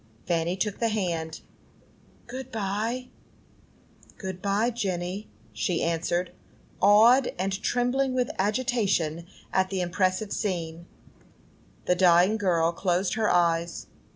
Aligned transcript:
Fanny 0.25 0.57
took 0.57 0.79
the 0.79 0.89
hand. 0.89 1.41
"Good 2.25 2.51
by." 2.51 3.09
"Good 4.17 4.41
by, 4.41 4.71
Jenny," 4.71 5.29
she 5.53 5.83
answered, 5.83 6.31
awed 6.81 7.31
and 7.37 7.61
trembling 7.61 8.15
with 8.15 8.31
agitation 8.39 9.27
at 9.53 9.69
the 9.69 9.79
impressive 9.79 10.31
scene. 10.31 10.87
The 11.85 11.93
dying 11.93 12.37
girl 12.37 12.71
closed 12.71 13.13
her 13.13 13.29
eyes. 13.29 13.85